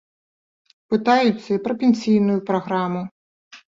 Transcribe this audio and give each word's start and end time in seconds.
Пытаюцца 0.93 1.45
і 1.53 1.61
пра 1.69 1.79
пенсійную 1.87 2.39
праграму. 2.53 3.09